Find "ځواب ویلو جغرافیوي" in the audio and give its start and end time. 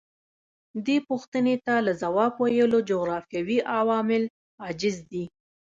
2.01-3.59